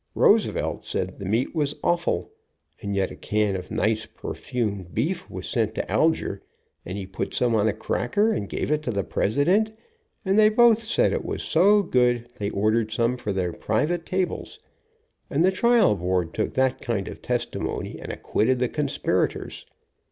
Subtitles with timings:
[0.15, 2.31] Roosevelt said the meat was offal,
[2.81, 6.41] and yet a can of nice, perfumed beef was sent to Alger,
[6.83, 9.71] and he put some on a cracker and gave it to the President,
[10.25, 14.57] and they both said it was so good they ordered some for their private tables,
[15.29, 19.67] and the trial board took that kind of testimony and acquitted the conspirators.